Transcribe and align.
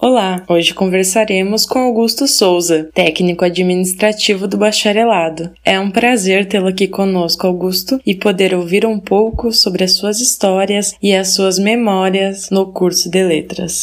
Olá, 0.00 0.44
hoje 0.48 0.72
conversaremos 0.74 1.66
com 1.66 1.80
Augusto 1.80 2.28
Souza, 2.28 2.88
técnico 2.94 3.44
administrativo 3.44 4.46
do 4.46 4.56
bacharelado. 4.56 5.50
É 5.64 5.80
um 5.80 5.90
prazer 5.90 6.46
tê-lo 6.46 6.68
aqui 6.68 6.86
conosco, 6.86 7.48
Augusto, 7.48 8.00
e 8.06 8.14
poder 8.14 8.54
ouvir 8.54 8.86
um 8.86 9.00
pouco 9.00 9.52
sobre 9.52 9.82
as 9.82 9.96
suas 9.96 10.20
histórias 10.20 10.94
e 11.02 11.12
as 11.12 11.34
suas 11.34 11.58
memórias 11.58 12.48
no 12.48 12.72
curso 12.72 13.10
de 13.10 13.24
letras 13.24 13.82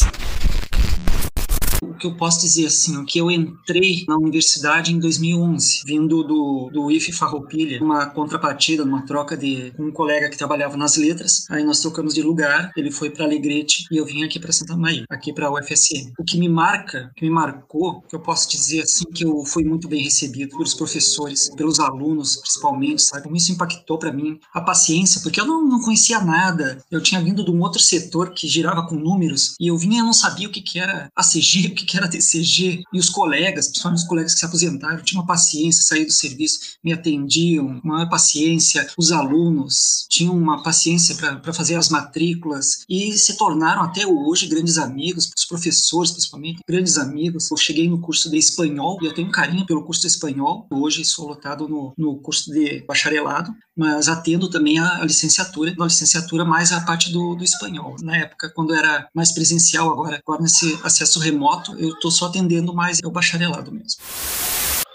que 1.96 2.06
eu 2.06 2.16
posso 2.16 2.40
dizer 2.40 2.66
assim, 2.66 3.04
que 3.04 3.18
eu 3.18 3.30
entrei 3.30 4.04
na 4.08 4.16
universidade 4.16 4.92
em 4.92 4.98
2011, 4.98 5.82
vindo 5.84 6.22
do, 6.22 6.70
do 6.72 6.90
IF 6.90 7.12
Farroupilha, 7.12 7.82
uma 7.82 8.06
contrapartida, 8.06 8.84
uma 8.84 9.04
troca 9.04 9.36
de 9.36 9.72
com 9.76 9.84
um 9.84 9.92
colega 9.92 10.28
que 10.28 10.38
trabalhava 10.38 10.76
nas 10.76 10.96
letras. 10.96 11.46
Aí 11.50 11.64
nós 11.64 11.80
trocamos 11.80 12.14
de 12.14 12.22
lugar, 12.22 12.72
ele 12.76 12.90
foi 12.90 13.10
para 13.10 13.24
Alegrete 13.24 13.86
e 13.90 13.96
eu 13.96 14.04
vim 14.04 14.24
aqui 14.24 14.38
para 14.38 14.52
Santa 14.52 14.76
Maria, 14.76 15.04
aqui 15.10 15.32
para 15.32 15.46
a 15.46 15.52
UFSM. 15.52 16.12
O 16.18 16.24
que 16.24 16.38
me 16.38 16.48
marca, 16.48 17.10
que 17.16 17.24
me 17.24 17.30
marcou, 17.30 18.02
que 18.02 18.14
eu 18.14 18.20
posso 18.20 18.48
dizer 18.50 18.82
assim 18.82 19.04
que 19.12 19.24
eu 19.24 19.44
fui 19.44 19.64
muito 19.64 19.88
bem 19.88 20.02
recebido 20.02 20.50
pelos 20.50 20.74
professores, 20.74 21.50
pelos 21.56 21.80
alunos, 21.80 22.36
principalmente, 22.36 23.02
sabe? 23.02 23.24
Como 23.24 23.36
isso 23.36 23.52
impactou 23.52 23.98
para 23.98 24.12
mim 24.12 24.38
a 24.52 24.60
paciência, 24.60 25.20
porque 25.22 25.40
eu 25.40 25.46
não, 25.46 25.66
não 25.66 25.80
conhecia 25.80 26.20
nada. 26.20 26.84
Eu 26.90 27.02
tinha 27.02 27.20
vindo 27.20 27.44
de 27.44 27.50
um 27.50 27.60
outro 27.60 27.80
setor 27.80 28.30
que 28.30 28.48
girava 28.48 28.86
com 28.86 28.94
números 28.94 29.54
e 29.60 29.68
eu 29.68 29.76
vinha 29.76 30.00
e 30.00 30.02
não 30.02 30.12
sabia 30.12 30.48
o 30.48 30.50
que 30.50 30.60
que 30.60 30.78
era 30.78 31.10
ACG, 31.16 31.68
o 31.68 31.74
que 31.74 31.85
que 31.86 31.96
era 31.96 32.08
TCG, 32.08 32.82
e 32.92 32.98
os 32.98 33.08
colegas, 33.08 33.68
principalmente 33.68 34.00
os 34.00 34.08
colegas 34.08 34.34
que 34.34 34.40
se 34.40 34.46
aposentaram, 34.46 35.02
tinham 35.02 35.22
uma 35.22 35.26
paciência, 35.26 35.82
sair 35.82 36.04
do 36.04 36.12
serviço, 36.12 36.76
me 36.82 36.92
atendiam, 36.92 37.80
uma 37.84 38.08
paciência, 38.08 38.86
os 38.98 39.12
alunos 39.12 40.06
tinham 40.10 40.36
uma 40.36 40.62
paciência 40.62 41.14
para 41.14 41.52
fazer 41.52 41.74
as 41.74 41.88
matrículas 41.88 42.84
e 42.88 43.12
se 43.12 43.36
tornaram 43.36 43.82
até 43.82 44.06
hoje 44.06 44.46
grandes 44.46 44.78
amigos, 44.78 45.30
os 45.36 45.44
professores 45.44 46.10
principalmente, 46.10 46.60
grandes 46.68 46.98
amigos. 46.98 47.50
Eu 47.50 47.56
cheguei 47.56 47.88
no 47.88 48.00
curso 48.00 48.30
de 48.30 48.38
espanhol 48.38 48.98
e 49.02 49.06
eu 49.06 49.14
tenho 49.14 49.28
um 49.28 49.32
carinho 49.32 49.66
pelo 49.66 49.84
curso 49.84 50.02
de 50.02 50.08
espanhol. 50.08 50.66
Hoje 50.70 51.04
sou 51.04 51.28
lotado 51.28 51.68
no, 51.68 51.92
no 51.96 52.16
curso 52.18 52.50
de 52.50 52.84
bacharelado, 52.86 53.54
mas 53.76 54.08
atendo 54.08 54.48
também 54.48 54.78
a, 54.78 55.02
a 55.02 55.04
licenciatura, 55.04 55.74
na 55.76 55.84
licenciatura 55.84 56.44
mais 56.44 56.72
a 56.72 56.80
parte 56.80 57.12
do, 57.12 57.34
do 57.34 57.44
espanhol. 57.44 57.96
Na 58.00 58.16
época, 58.16 58.50
quando 58.54 58.74
era 58.74 59.08
mais 59.14 59.32
presencial, 59.32 59.90
agora, 59.90 60.20
agora 60.24 60.42
nesse 60.42 60.78
acesso 60.82 61.18
remoto, 61.18 61.75
eu 61.78 61.90
estou 61.90 62.10
só 62.10 62.26
atendendo 62.26 62.74
mais 62.74 63.00
o 63.04 63.10
bacharelado 63.10 63.72
mesmo. 63.72 64.00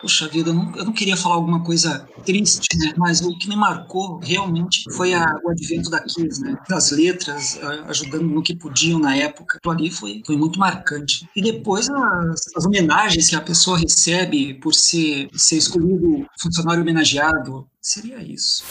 Poxa 0.02 0.28
vida, 0.28 0.50
eu 0.50 0.54
não, 0.56 0.76
eu 0.76 0.86
não, 0.86 0.94
queria 0.94 1.16
falar 1.16 1.36
alguma 1.36 1.64
coisa 1.64 2.10
triste, 2.26 2.76
né? 2.76 2.92
Mas 2.98 3.22
o 3.22 3.38
que 3.38 3.48
me 3.48 3.56
marcou 3.56 4.18
realmente 4.18 4.84
foi 4.96 5.14
a, 5.14 5.24
o 5.44 5.52
advento 5.52 5.92
da 5.92 6.02
Kiss, 6.02 6.42
né? 6.42 6.58
Das 6.68 6.90
letras, 6.90 7.60
ajudando 7.88 8.24
no 8.24 8.42
que 8.42 8.56
podiam 8.56 8.98
na 8.98 9.16
época. 9.16 9.58
Aquilo 9.58 9.74
ali 9.74 9.92
foi, 9.92 10.24
foi 10.26 10.36
muito 10.36 10.58
marcante. 10.60 11.30
E 11.36 11.42
depois 11.42 11.88
as, 11.88 12.42
as 12.56 12.66
homenagens 12.66 13.30
que 13.30 13.36
a 13.36 13.42
pessoa 13.42 13.78
recebe 13.78 14.56
por 14.56 14.74
ser, 14.74 15.30
ser 15.36 15.58
escolhido 15.58 16.26
funcionário 16.42 16.82
homenageado, 16.82 17.68
seria 17.80 18.24
isso 18.24 18.64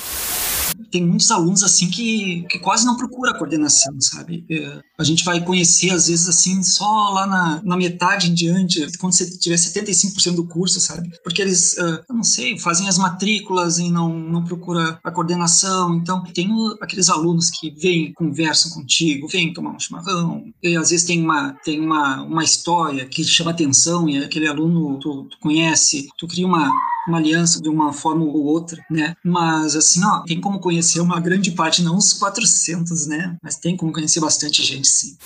tem 0.91 1.06
muitos 1.06 1.30
alunos 1.30 1.62
assim 1.62 1.91
que, 1.91 2.44
que 2.48 2.58
quase 2.58 2.84
não 2.84 2.96
procura 2.96 3.30
a 3.30 3.38
coordenação, 3.38 3.94
sabe? 4.00 4.44
É, 4.50 4.80
a 4.98 5.05
gente 5.05 5.24
vai 5.24 5.44
conhecer 5.44 5.91
às 5.91 6.08
vezes 6.08 6.28
assim 6.28 6.62
só 6.62 7.10
lá 7.10 7.27
na, 7.27 7.62
na 7.62 7.77
metade 7.77 8.30
em 8.30 8.34
diante, 8.34 8.86
quando 8.98 9.12
você 9.12 9.30
tiver 9.38 9.56
75% 9.56 10.34
do 10.34 10.46
curso, 10.46 10.80
sabe? 10.80 11.11
Porque 11.22 11.41
eles, 11.41 11.74
uh, 11.74 12.05
eu 12.08 12.14
não 12.14 12.22
sei, 12.22 12.58
fazem 12.58 12.88
as 12.88 12.98
matrículas 12.98 13.78
e 13.78 13.91
não, 13.91 14.08
não 14.18 14.44
procura 14.44 14.98
a 15.02 15.11
coordenação. 15.11 15.94
Então, 15.94 16.22
tem 16.24 16.48
aqueles 16.80 17.08
alunos 17.08 17.50
que 17.50 17.70
vêm, 17.70 18.12
conversam 18.12 18.70
contigo, 18.72 19.28
vêm 19.28 19.52
tomar 19.52 19.70
um 19.70 19.80
chimarrão, 19.80 20.44
e 20.62 20.77
às 20.77 20.91
vezes 20.91 21.06
tem 21.06 21.22
uma, 21.22 21.52
tem 21.64 21.80
uma, 21.80 22.22
uma 22.22 22.44
história 22.44 23.06
que 23.06 23.24
chama 23.24 23.50
atenção 23.50 24.08
e 24.08 24.18
aquele 24.18 24.46
aluno 24.46 24.98
tu, 24.98 25.24
tu 25.24 25.38
conhece, 25.38 26.08
tu 26.18 26.27
cria 26.27 26.46
uma 26.46 26.70
uma 27.06 27.18
aliança 27.18 27.60
de 27.60 27.68
uma 27.68 27.92
forma 27.92 28.24
ou 28.24 28.44
outra, 28.44 28.84
né? 28.90 29.14
Mas 29.24 29.74
assim, 29.74 30.04
ó, 30.04 30.20
tem 30.20 30.40
como 30.40 30.61
conhecer 30.61 31.00
uma 31.00 31.20
grande 31.20 31.52
parte, 31.52 31.83
não 31.83 31.96
os 31.96 32.12
400, 32.12 33.06
né? 33.06 33.36
Mas 33.42 33.56
tem 33.56 33.77
como 33.77 33.92
conhecer 33.92 34.20
bastante 34.20 34.62
gente, 34.62 34.88
sim. 34.88 35.16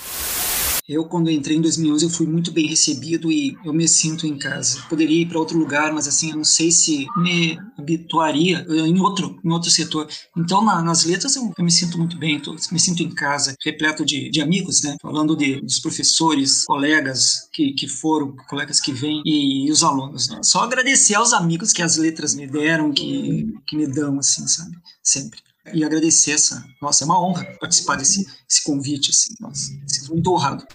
Eu, 0.87 1.05
quando 1.05 1.31
entrei 1.31 1.57
em 1.57 1.61
2011, 1.61 2.05
eu 2.05 2.09
fui 2.11 2.27
muito 2.27 2.51
bem 2.51 2.67
recebido 2.67 3.31
e 3.31 3.57
eu 3.65 3.73
me 3.73 3.87
sinto 3.87 4.27
em 4.27 4.37
casa. 4.37 4.83
Poderia 4.87 5.23
ir 5.23 5.27
para 5.27 5.39
outro 5.39 5.57
lugar, 5.57 5.91
mas 5.91 6.07
assim, 6.07 6.29
eu 6.29 6.37
não 6.37 6.43
sei 6.43 6.71
se 6.71 7.07
me 7.17 7.57
habituaria 7.75 8.63
em 8.69 8.99
outro, 8.99 9.39
em 9.43 9.51
outro 9.51 9.71
setor. 9.71 10.07
Então, 10.37 10.63
na, 10.63 10.83
nas 10.83 11.03
letras, 11.03 11.35
eu, 11.35 11.51
eu, 11.57 11.63
me 11.63 11.71
sinto 11.71 11.97
muito 11.97 12.17
bem, 12.17 12.39
tô, 12.39 12.55
me 12.71 12.79
sinto 12.79 13.01
em 13.01 13.09
casa, 13.09 13.55
repleto 13.65 14.05
de, 14.05 14.29
de 14.29 14.41
amigos, 14.41 14.83
né? 14.83 14.95
Falando 15.01 15.35
de, 15.35 15.59
dos 15.59 15.79
professores, 15.79 16.65
colegas 16.65 17.49
que, 17.51 17.73
que 17.73 17.87
foram, 17.87 18.35
colegas 18.47 18.79
que 18.79 18.93
vêm 18.93 19.23
e, 19.25 19.67
e 19.67 19.71
os 19.71 19.83
alunos, 19.83 20.29
né? 20.29 20.39
Só 20.43 20.59
agradecer 20.59 21.15
aos 21.15 21.33
amigos 21.33 21.73
que 21.73 21.81
as 21.81 21.97
letras 21.97 22.35
me 22.35 22.45
deram, 22.45 22.91
que, 22.91 23.55
que 23.65 23.75
me 23.75 23.87
dão, 23.87 24.19
assim, 24.19 24.45
sabe? 24.47 24.77
Sempre 25.01 25.39
e 25.73 25.83
agradecer 25.83 26.31
essa. 26.31 26.63
Nossa, 26.81 27.03
é 27.03 27.05
uma 27.05 27.19
honra 27.19 27.45
participar 27.59 27.95
desse, 27.95 28.25
convite, 28.63 29.11
assim. 29.11 29.33
Nossa, 29.39 29.71
sinto 29.87 30.13
muito 30.13 30.31
honrado. 30.31 30.65